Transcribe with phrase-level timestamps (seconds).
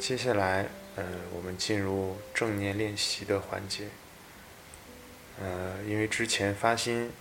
[0.00, 3.88] 接下来，呃，我们进入正念练习的环节。
[5.38, 7.12] 呃，因为之前发心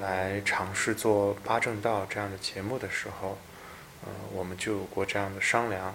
[0.00, 3.36] 来尝试做八正道这样的节目的时候，
[4.06, 5.94] 呃，我们就有过这样的商量，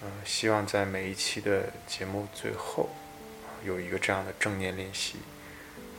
[0.00, 2.88] 呃，希望在每一期的节目最后，
[3.62, 5.18] 有一个这样的正念练习，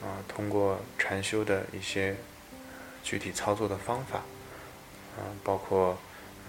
[0.02, 2.16] 啊，通过禅修的一些
[3.04, 4.24] 具体操作的方法，
[5.18, 6.00] 啊，包括，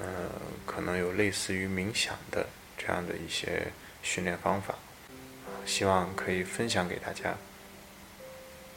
[0.00, 0.30] 呃，
[0.64, 2.46] 可能有类似于冥想的。
[2.80, 3.66] 这样的一些
[4.02, 4.74] 训练方法，
[5.66, 7.36] 希望可以分享给大家。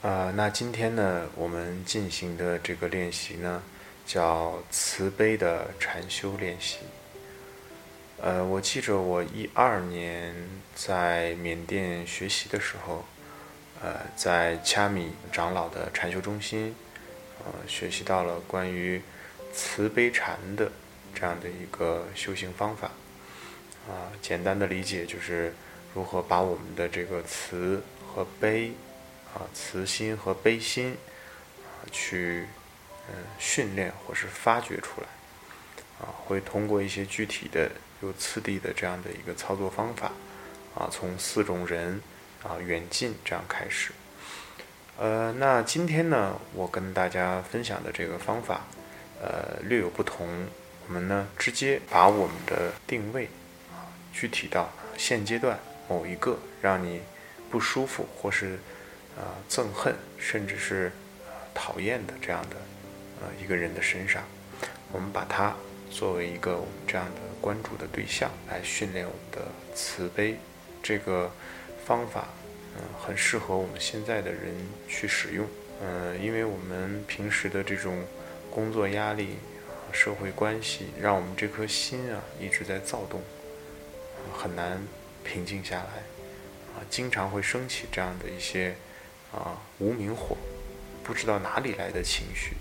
[0.01, 3.63] 啊，那今天呢，我们进行的这个练习呢，
[4.05, 6.79] 叫慈悲的禅修练习。
[8.21, 10.35] 呃，我记着我一二年
[10.75, 13.05] 在缅甸学习的时候，
[13.81, 16.75] 呃，在恰米长老的禅修中心，
[17.39, 19.01] 呃，学习到了关于
[19.53, 20.69] 慈悲禅的
[21.15, 22.91] 这样的一个修行方法。
[23.87, 25.53] 啊，简单的理解就是
[25.93, 28.71] 如何把我们的这个慈和悲，
[29.33, 30.97] 啊，慈心和悲心，
[31.63, 32.45] 啊，去
[33.09, 35.07] 嗯训练或是发掘出来，
[35.99, 37.69] 啊，会通过一些具体的
[38.01, 40.11] 有次第的这样的一个操作方法，
[40.75, 42.01] 啊，从四种人
[42.41, 43.91] 啊远近这样开始。
[44.97, 48.61] 呃，那今天呢，我跟大家分享的这个方法，
[49.21, 50.47] 呃，略有不同。
[50.85, 53.29] 我们呢，直接把我们的定位。
[54.13, 57.01] 具体到现阶段某一个让你
[57.51, 58.59] 不舒服或是
[59.17, 60.91] 呃憎恨，甚至是
[61.53, 62.55] 讨厌的这样的
[63.21, 64.23] 呃一个人的身上，
[64.91, 65.53] 我们把它
[65.91, 70.37] 作为一个我们这样的关注的对象来训练我们的慈悲。
[70.81, 71.31] 这个
[71.85, 72.27] 方法
[72.75, 74.53] 嗯很适合我们现在的人
[74.87, 75.47] 去使用。
[75.81, 78.03] 嗯，因为我们平时的这种
[78.49, 79.37] 工作压力、
[79.91, 83.21] 社会关系，让我们这颗心啊一直在躁动。
[84.31, 84.81] 很难
[85.23, 86.03] 平静下来，
[86.75, 88.75] 啊，经常会升起这样的一些
[89.31, 90.37] 啊无名火，
[91.03, 92.55] 不知道哪里来的情绪，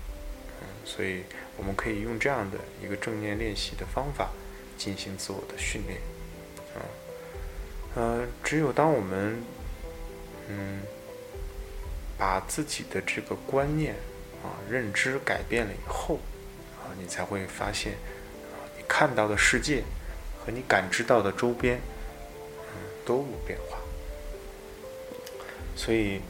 [0.61, 1.23] 嗯，所以
[1.57, 4.29] 我们可以用这样的一个正念练习的方法
[4.77, 5.99] 进行自我的训练，
[6.75, 6.79] 啊，
[7.95, 9.41] 呃，只有当我们
[10.49, 10.81] 嗯
[12.17, 13.95] 把自己的这个观念
[14.43, 16.19] 啊认知改变了以后，
[16.79, 19.83] 啊，你才会发现啊你看到的世界。
[20.45, 21.79] 和你感知到的周边，
[22.59, 23.77] 嗯，都有变化。
[25.75, 26.21] 所以，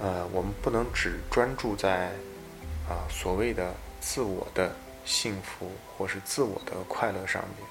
[0.00, 2.10] 呃，我们不能只专注在
[2.88, 4.74] 啊所谓的自我的
[5.04, 7.66] 幸福或是自我的快乐上面，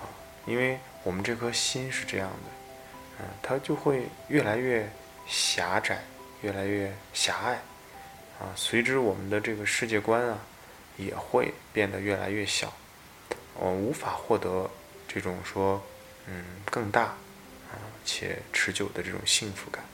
[0.00, 0.08] 啊，
[0.46, 4.88] 因为我们这颗心是这样的，嗯，它就会越来越
[5.26, 6.02] 狭窄，
[6.40, 7.54] 越来越狭隘，
[8.40, 10.38] 啊，随之我们的这个世界观啊，
[10.96, 12.72] 也会变得越来越小。
[13.60, 14.70] 我无法获得
[15.08, 15.84] 这种说，
[16.26, 17.74] 嗯，更大啊
[18.04, 19.84] 且持久的这种幸福感。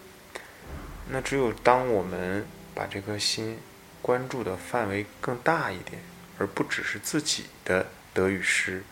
[1.08, 3.58] 那只有当我们把这颗心
[4.02, 6.02] 关注的范围更大一点，
[6.38, 8.84] 而不只是自己的得与失，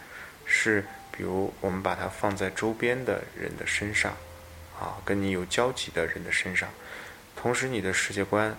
[0.46, 4.16] 是比如我们把它放在周边的人的身上，
[4.80, 6.68] 啊，跟你有交集的人的身上，
[7.36, 8.56] 同时你的世界观，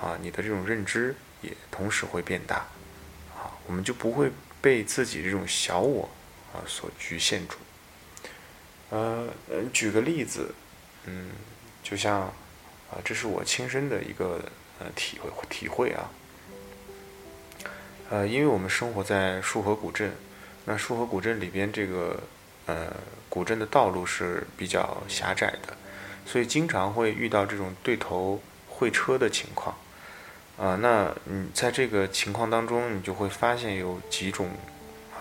[0.00, 2.56] 啊，你的这种认知也同时会变大，
[3.36, 4.32] 啊，我们就不会。
[4.62, 6.08] 被自己这种小我
[6.54, 7.56] 啊所局限住。
[8.88, 9.28] 呃，
[9.72, 10.54] 举个例子，
[11.04, 11.30] 嗯，
[11.82, 14.40] 就像啊，这是我亲身的一个
[14.78, 16.08] 呃体会体会啊。
[18.10, 20.12] 呃，因为我们生活在束河古镇，
[20.66, 22.22] 那束河古镇里边这个
[22.66, 22.94] 呃
[23.28, 25.76] 古镇的道路是比较狭窄的，
[26.26, 29.74] 所以经常会遇到这种对头会车的情况。
[30.62, 34.48] 啊，那你在这个情况当中，你就会发现有几种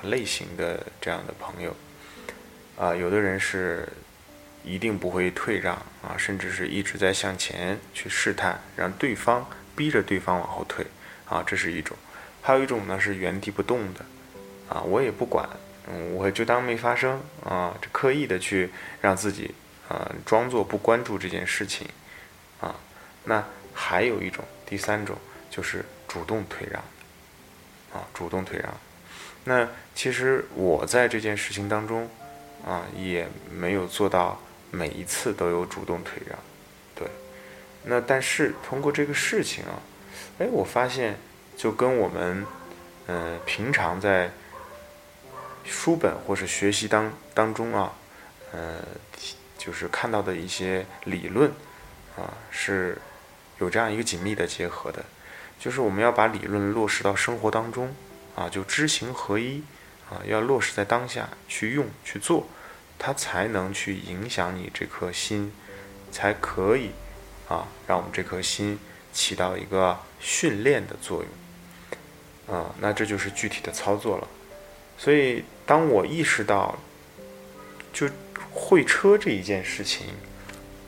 [0.04, 1.76] 类型的这样的朋友，
[2.78, 3.90] 啊，有的人是
[4.64, 9.44] 一定不会退让啊，甚至是一直在向前去试探，让对方
[9.76, 10.86] 逼着对方往后退。
[11.26, 11.98] 啊，这是一种；
[12.44, 14.06] 还有一种呢是原地不动的，
[14.70, 15.50] 啊，我也不管，
[16.14, 18.70] 我就当没发生啊，这刻意的去
[19.02, 19.56] 让自己
[19.90, 21.88] 啊装作不关注这件事情。
[22.60, 22.76] 啊，
[23.24, 23.44] 那。
[23.74, 25.18] 还有一种，第三种
[25.52, 26.82] 就是主动退让，
[27.94, 28.74] 啊，主动退让。
[29.44, 32.10] 那其实我在这件事情当中，
[32.66, 36.40] 啊，也没有做到每一次都有主动退让，
[36.96, 37.08] 对。
[37.84, 39.78] 那但是通过这个事情啊，
[40.40, 41.18] 哎，我发现
[41.58, 42.48] 就跟我们，
[43.08, 44.32] 嗯，平常在
[45.66, 47.94] 书本或是学习当当中啊，
[48.54, 48.80] 呃，
[49.58, 51.52] 就是看到的一些理论，
[52.16, 52.98] 啊，是。
[53.60, 55.06] 有这样一个紧密的结合的，
[55.62, 57.94] 就是我们要把理论落实到生活当中，
[58.36, 59.62] 啊，就知行合一，
[60.10, 62.48] 啊，要落实在当下去用去做，
[62.98, 65.54] 它才能去影响你这颗心，
[66.12, 66.90] 才可以
[67.48, 68.80] 啊，让我们这颗心
[69.14, 72.58] 起到一个训练的作用。
[72.58, 74.28] 啊，那这就是具体的操作了。
[74.98, 76.76] 所以，当我意识到，
[77.94, 78.10] 就
[78.52, 80.08] 会车这一件事情，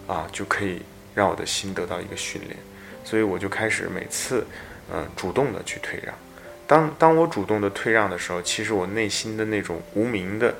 [0.07, 0.81] 啊，就可以
[1.13, 2.57] 让我的心得到一个训练，
[3.03, 4.45] 所以我就开始每次，
[4.91, 6.13] 嗯，主动的去退让。
[6.65, 10.55] 当当我主动的退让的时候，其实我内心的那种无名的，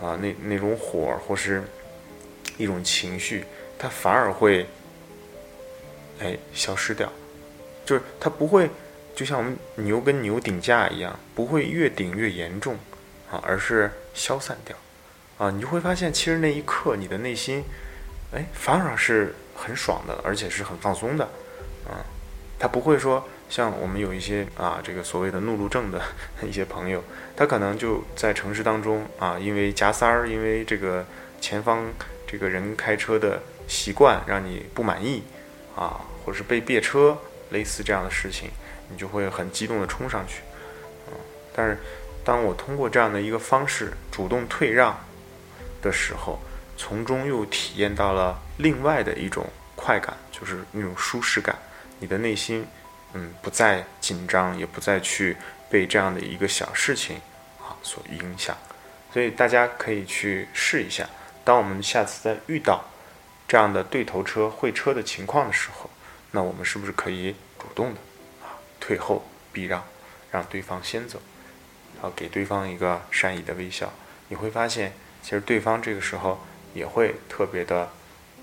[0.00, 1.62] 啊，那那种火或是
[2.56, 3.44] 一种情绪，
[3.78, 4.66] 它反而会，
[6.20, 7.12] 哎，消失掉，
[7.84, 8.70] 就是它不会，
[9.14, 12.74] 就像我们牛跟牛顶架一样，不会越顶越严重，
[13.30, 14.74] 啊，而是消散掉，
[15.36, 17.62] 啊，你就会发现，其实那一刻你的内心，
[18.32, 21.28] 哎，反而是很爽的，而且是很放松的，
[22.62, 23.28] 他不会说。
[23.50, 26.00] 像我们有一些啊，这个所谓的怒路症的
[26.42, 27.04] 一些朋友，
[27.36, 31.04] 他可能就在城市当中啊，因为夹塞儿，因为这个
[31.38, 31.84] 前方
[32.26, 35.22] 这个人开车的习惯让你不满意
[35.76, 37.18] 啊，或者是被别车，
[37.50, 38.48] 类似这样的事情，
[38.88, 40.40] 你就会很激动的冲上去。
[41.54, 41.76] 但是，
[42.24, 44.98] 当我通过这样的一个方式主动退让
[45.82, 46.40] 的时候，
[46.78, 49.44] 从中又体验到了另外的一种
[49.76, 51.54] 快感，就是那种舒适感，
[52.02, 52.66] 你的内心。
[53.14, 55.36] 嗯，不再紧张，也不再去
[55.68, 57.16] 被这样的一个小事情
[57.60, 58.56] 啊所影响，
[59.12, 61.06] 所以大家可以去试一下。
[61.44, 62.82] 当我们下次再遇到
[63.46, 65.90] 这样的对头车会车的情况的时候，
[66.30, 68.00] 那我们是不是可以主动的
[68.40, 69.22] 啊退后
[69.52, 69.84] 避让，
[70.30, 71.20] 让对方先走，
[71.96, 73.92] 然后给对方一个善意的微笑？
[74.28, 76.40] 你会发现，其实对方这个时候
[76.72, 77.90] 也会特别的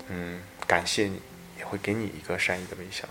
[0.06, 1.20] 嗯感谢你，
[1.58, 3.08] 也会给你一个善意的微笑。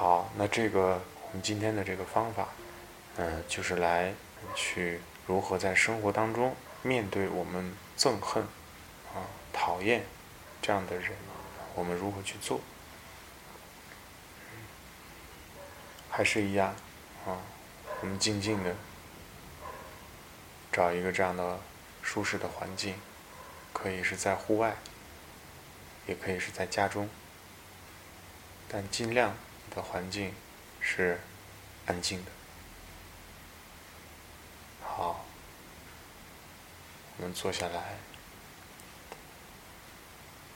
[0.00, 2.48] 好，那这个我们今天的这个方法，
[3.18, 4.14] 嗯，就是来
[4.54, 8.42] 去如何在生活当中面对我们憎恨
[9.12, 10.02] 啊、讨厌
[10.62, 11.12] 这样的人，
[11.74, 12.62] 我们如何去做？
[16.08, 16.74] 还是一样
[17.26, 17.36] 啊，
[18.00, 18.74] 我们静静的
[20.72, 21.60] 找一个这样的
[22.00, 22.94] 舒适的环境，
[23.74, 24.76] 可以是在户外，
[26.06, 27.06] 也可以是在家中，
[28.66, 29.34] 但尽量。
[29.70, 30.34] 的环境
[30.80, 31.20] 是
[31.86, 32.30] 安静的。
[34.82, 35.24] 好，
[37.16, 37.98] 我们坐下来，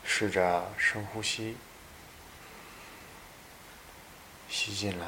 [0.04, 1.56] 试着深呼吸，
[4.48, 5.06] 吸进来，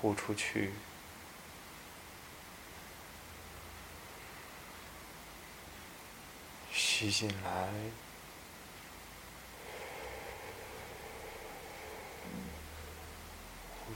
[0.00, 0.72] 呼出去。
[6.72, 7.68] 吸进来。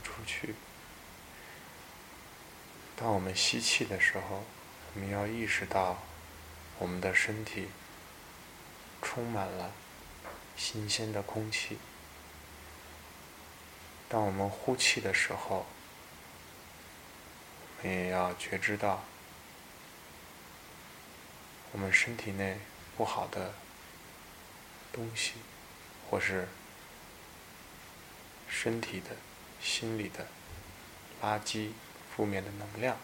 [0.07, 0.55] 出去。
[2.95, 4.45] 当我们吸气的时候，
[4.93, 6.01] 我们要意识到
[6.79, 7.67] 我们的身体
[9.01, 9.73] 充满了
[10.55, 11.77] 新鲜的空气。
[14.07, 15.65] 当我们呼气的时候，
[17.77, 19.03] 我们也要觉知到
[21.73, 22.57] 我们身体内
[22.95, 23.53] 不好的
[24.91, 25.33] 东西，
[26.09, 26.47] 或是
[28.47, 29.15] 身体的。
[29.61, 30.27] 心里的
[31.21, 31.71] 垃圾、
[32.15, 32.97] 负面的能量，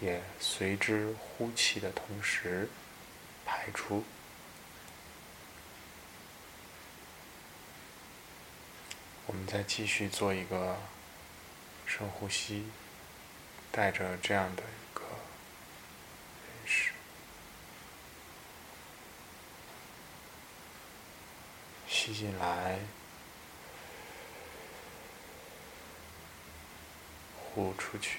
[0.00, 2.68] 也随之呼气的同时
[3.44, 4.04] 排出。
[9.26, 10.76] 我们再继续做一个
[11.86, 12.66] 深呼吸，
[13.70, 15.02] 带着这样的一个
[16.44, 16.90] 认识，
[21.88, 22.80] 吸进来。
[27.54, 28.18] 呼出去，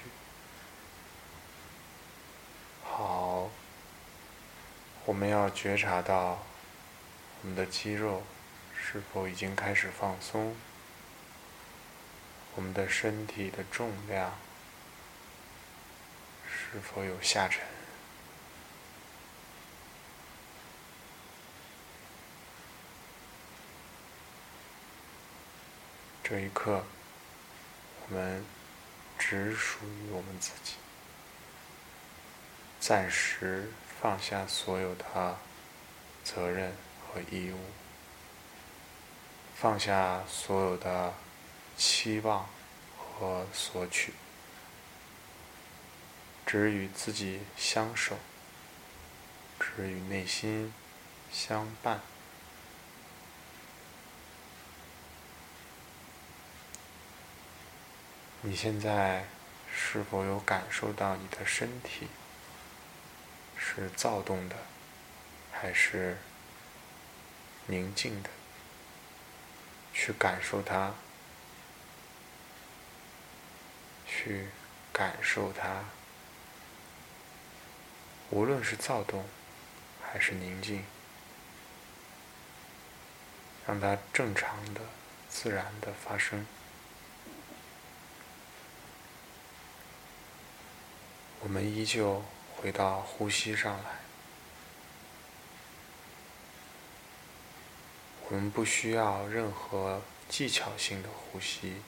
[2.83, 3.49] 好。
[5.05, 6.41] 我们要觉察到
[7.41, 8.23] 我们的肌肉
[8.73, 10.55] 是否已经开始放松，
[12.55, 14.33] 我们的身体的重量
[16.47, 17.65] 是否有下沉。
[26.23, 26.85] 这一刻，
[28.07, 28.62] 我们。
[29.25, 30.74] 只属于我们自己，
[32.77, 35.38] 暂时放下所有的
[36.25, 37.58] 责任和义务，
[39.56, 41.13] 放下所有的
[41.77, 42.50] 期望
[42.98, 44.13] 和索取，
[46.46, 48.18] 只与自己相守，
[49.58, 50.74] 只与内心
[51.32, 52.01] 相伴。
[58.45, 59.23] 你现在
[59.73, 62.09] 是否有感受到你的身体
[63.57, 64.55] 是躁动的，
[65.50, 66.17] 还是
[67.67, 68.29] 宁静的？
[69.93, 70.93] 去感受它，
[74.05, 74.50] 去
[74.91, 75.85] 感受它，
[78.29, 79.23] 无论是躁动
[80.01, 80.83] 还是宁静，
[83.65, 84.81] 让它正常的、
[85.29, 86.45] 自然的发生。
[91.43, 92.23] 我们依旧
[92.55, 94.00] 回到呼吸上来，
[98.29, 101.81] 我们不需要任何技巧性的呼吸，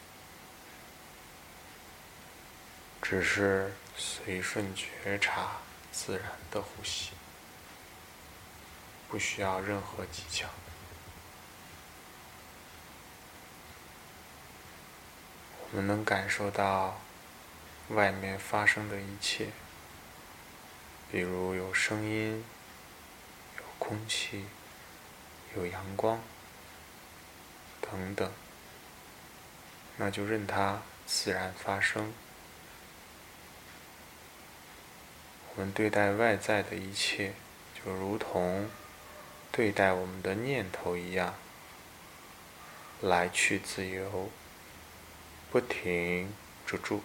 [3.01, 5.51] 只是随顺觉察
[5.89, 7.11] 自然的呼吸，
[9.07, 10.49] 不需要任何技巧。
[15.71, 16.99] 我们能感受到。
[17.89, 19.49] 外面发生的一切，
[21.11, 22.43] 比如有声音、
[23.57, 24.45] 有空气、
[25.55, 26.19] 有阳光
[27.79, 28.31] 等等，
[29.97, 32.11] 那就任它自然发生。
[35.55, 37.33] 我们对待外在的一切，
[37.75, 38.67] 就如同
[39.51, 41.35] 对待我们的念头一样，
[42.99, 44.31] 来去自由，
[45.51, 46.33] 不停
[46.65, 47.03] 止住。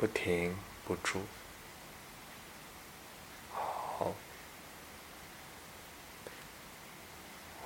[0.00, 1.20] 不停不住，
[3.52, 4.14] 好，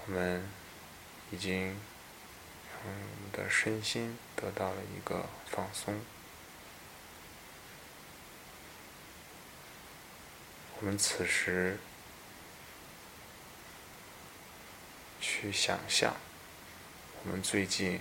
[0.04, 0.42] 我们
[1.30, 6.00] 已经让我们的身心得到了一个放松。
[10.80, 11.78] 我们此时
[15.20, 16.16] 去想象，
[17.22, 18.00] 我们最近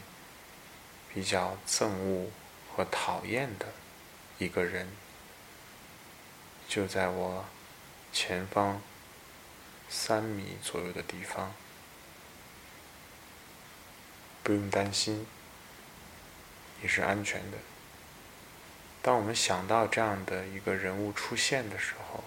[1.13, 2.31] 比较憎恶
[2.75, 3.67] 和讨厌的。
[4.39, 4.87] 一个人
[6.67, 7.45] 就在我
[8.11, 8.81] 前方
[9.89, 11.53] 三米左右的地方，
[14.41, 15.25] 不用担心，
[16.81, 17.57] 你是安全的。
[19.01, 22.23] 当我们想到这样的一个人物出现的时候，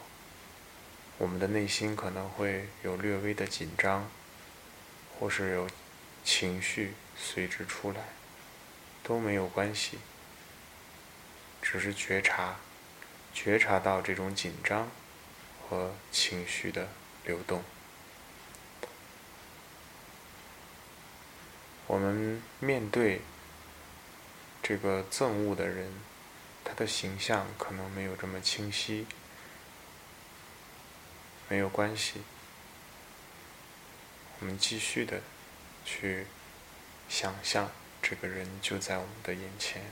[1.19, 4.09] 我们的内心可能会有略微的紧张，
[5.19, 5.69] 或是有
[6.25, 8.01] 情绪随之出来，
[9.03, 9.99] 都没有关系。
[11.69, 12.55] 只是觉察，
[13.35, 14.89] 觉察到这种紧张
[15.61, 16.89] 和情绪的
[17.25, 17.65] 流动。
[21.89, 23.21] 我们面对
[24.63, 25.93] 这个憎恶的人，
[26.65, 29.05] 他的形象可能没有这么清晰，
[31.49, 32.23] 没有关系。
[34.39, 35.21] 我们继续的
[35.85, 36.29] 去
[37.09, 39.83] 想象这个人就在我们的眼前。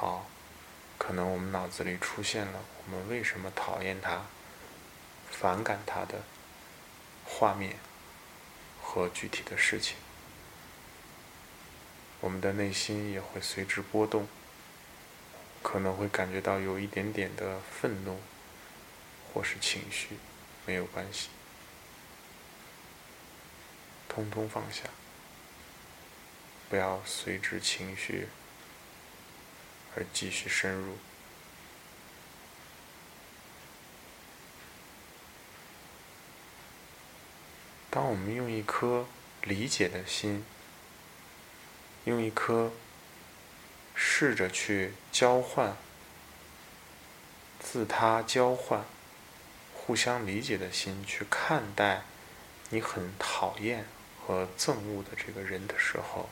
[0.00, 0.28] 好，
[1.08, 4.26] 可能我们脑子里出现了我们为什么讨厌他、
[5.30, 6.20] 反感他的
[7.24, 7.78] 画面
[8.82, 9.96] 和具体的事情，
[12.20, 14.28] 我们的内心也会随之波动，
[15.62, 18.20] 可能会感觉到有一点点的愤怒
[19.32, 20.18] 或是情绪，
[20.66, 21.30] 没有关系，
[24.10, 24.82] 通通放下，
[26.68, 28.28] 不要随之情绪。
[29.96, 30.96] 而继续深入。
[37.90, 39.06] 当我们用一颗
[39.42, 40.44] 理解的心，
[42.04, 42.70] 用一颗
[43.94, 45.76] 试着去交换、
[47.58, 48.84] 自他交换、
[49.74, 52.02] 互相理解的心去看待
[52.68, 53.86] 你很讨厌
[54.20, 56.28] 和憎恶的这个人的时候，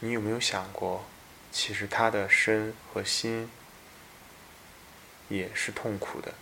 [0.00, 1.04] 你有没有想过？
[1.54, 3.48] 其实他的身和心
[5.28, 6.34] 也是痛苦的。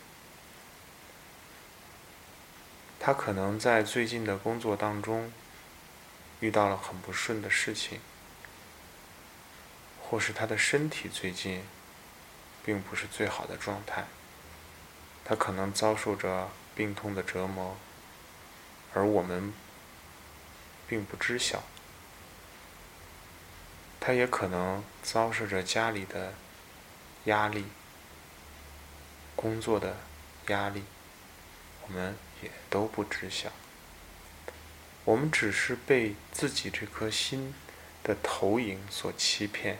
[2.99, 5.31] 他可能在最近的工作当中
[6.41, 8.01] 遇到了很不顺的事情，
[10.01, 11.63] 或是他的身体最近
[12.65, 14.07] 并不是最好的状态。
[15.27, 17.77] 他可能遭受着病痛的折磨，
[18.95, 19.53] 而我们
[20.89, 21.63] 并不知晓。
[24.05, 26.35] 他也可能遭受着家里的
[27.27, 27.67] 压力、
[29.37, 29.97] 工作的
[30.49, 30.83] 压力，
[31.83, 33.53] 我们也都不知晓。
[35.05, 37.55] 我们只是被自己这颗心
[38.03, 39.79] 的投影所欺骗。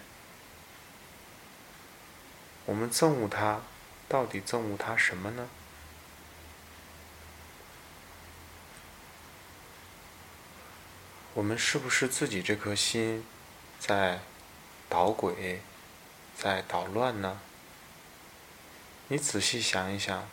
[2.65, 3.63] 我们憎恶他，
[4.09, 5.49] 到底憎恶他什么呢？
[11.35, 13.25] 我们是不是自己这颗心
[13.85, 14.21] 在
[14.89, 15.61] 捣鬼，
[16.37, 17.41] 在捣乱呢？
[19.09, 20.29] 你仔细想一想，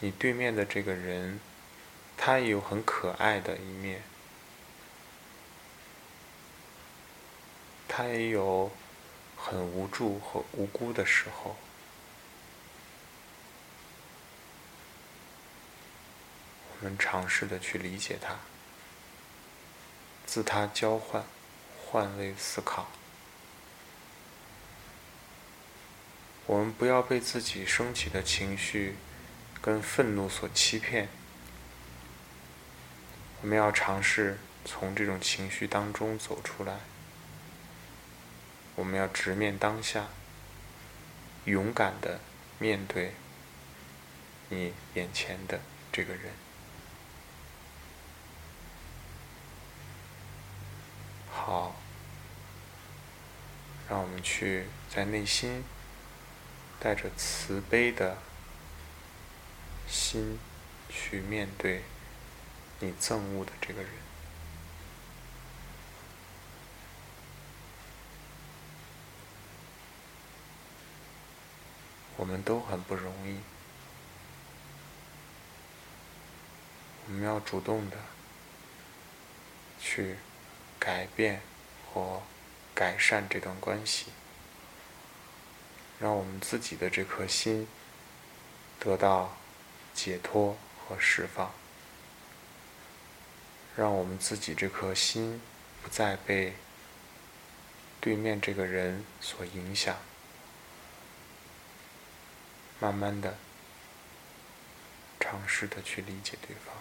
[0.00, 1.38] 你对面的这个人，
[2.16, 4.02] 他也有很可爱的一面，
[7.86, 8.72] 他也有
[9.36, 11.56] 很无助和无辜的时候。
[16.80, 18.36] 我们尝试的去理解他，
[20.24, 21.22] 自他交换，
[21.90, 22.86] 换位思考。
[26.44, 28.96] 我们不要被自己升起的情绪
[29.62, 31.08] 跟愤怒所欺骗。
[33.40, 36.80] 我们要尝试从这种情绪当中走出来。
[38.74, 40.08] 我们要直面当下，
[41.46, 42.20] 勇敢的
[42.58, 43.14] 面对
[44.50, 46.32] 你眼前的这个人。
[51.30, 51.77] 好，
[53.88, 55.64] 让我们去在内心
[56.78, 58.18] 带着慈悲的
[59.88, 60.38] 心
[60.88, 61.82] 去面对
[62.80, 63.90] 你憎恶的这个人。
[72.16, 73.40] 我们都很不容易，
[77.06, 77.96] 我们要主动的
[79.80, 80.16] 去。
[80.80, 81.42] 改变
[81.92, 82.22] 和
[82.78, 84.06] 改善这段关系，
[85.98, 87.66] 让我们自己的这颗心
[88.78, 89.36] 得到
[89.92, 90.56] 解脱
[90.86, 91.52] 和释放，
[93.74, 95.42] 让我们自己这颗心
[95.82, 96.54] 不再被
[98.00, 99.96] 对面这个人所影响，
[102.78, 103.36] 慢慢的
[105.18, 106.76] 尝试的去理解对方。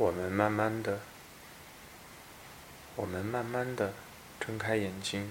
[0.00, 1.00] 我们慢慢的，
[2.96, 3.92] 我们慢慢的
[4.40, 5.30] 睁开眼睛，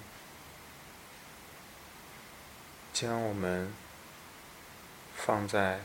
[2.94, 3.74] 将我们
[5.18, 5.80] 放在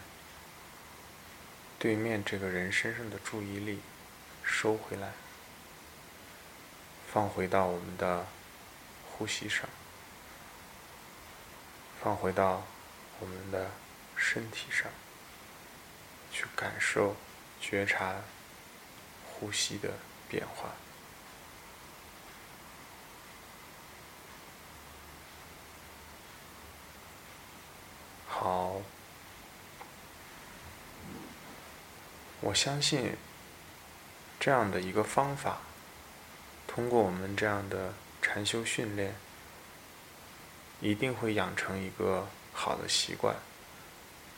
[1.79, 3.81] 对面这个人身上的注意力
[4.42, 5.12] 收回来，
[7.11, 8.27] 放回到我们的
[9.11, 9.66] 呼吸上，
[12.03, 12.66] 放回到
[13.20, 13.70] 我们的
[14.14, 14.90] 身体上，
[16.31, 17.16] 去感受、
[17.59, 18.16] 觉察。
[19.38, 19.90] 呼吸的
[20.29, 20.70] 变化。
[28.29, 28.81] 好，
[32.40, 33.16] 我相信
[34.38, 35.59] 这样的一个方法，
[36.66, 39.14] 通过我们这样的禅修训练，
[40.81, 43.37] 一定会养成一个好的习惯。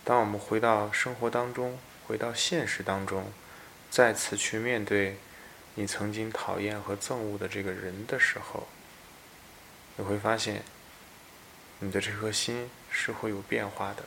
[0.05, 3.33] 当我们回到生活当中，回到现实当中。
[3.91, 5.17] 再次去面对
[5.75, 8.69] 你曾经讨厌和憎恶的这个人的时候，
[9.97, 10.63] 你会发现，
[11.79, 14.05] 你的这颗心是会有变化的。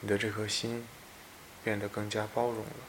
[0.00, 0.86] 你的这颗心
[1.62, 2.86] 变得更加包容了。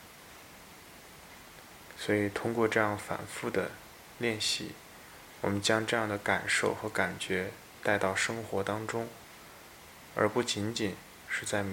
[1.97, 3.71] 所以，通过这样反复的
[4.17, 4.71] 练习，
[5.41, 7.51] 我们将这样的感受和感觉
[7.83, 9.07] 带到生活当中，
[10.15, 10.95] 而不仅仅
[11.29, 11.63] 是在。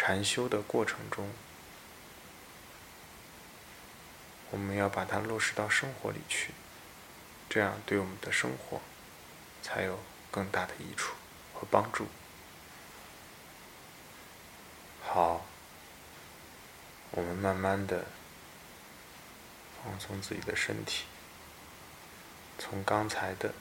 [0.00, 1.28] 禅修的过程中，
[4.52, 6.52] 我们要把它落实到生活里去，
[7.50, 8.80] 这样对我们的生活
[9.60, 9.98] 才有
[10.30, 11.16] 更大的益处
[11.52, 12.06] 和帮助。
[15.02, 15.44] 好，
[17.10, 18.06] 我们慢慢的
[19.82, 21.06] 放松自己的身体，
[22.56, 23.52] 从刚才的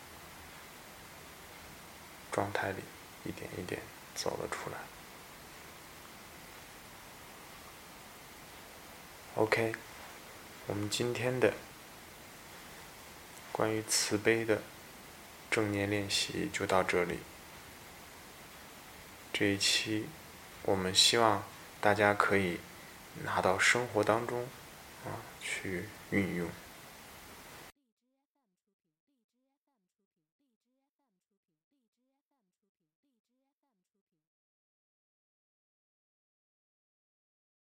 [2.31, 2.83] 状态里
[3.25, 3.81] 一点一点
[4.13, 4.77] 走了出来。
[9.37, 9.71] OK，
[10.65, 11.53] 我们今天的
[13.51, 14.63] 关于慈悲的
[15.51, 17.19] 正念练习就到这里。
[19.31, 20.07] 这一期
[20.63, 21.43] 我们希望
[21.79, 22.59] 大家可以
[23.23, 24.47] 拿到生活当中
[25.05, 26.49] 啊去运用。